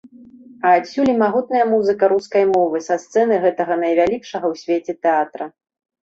[0.67, 5.45] А адсюль і магутная музыка рускай мовы са сцэны гэтага найвялікшага ў свеце тэатра.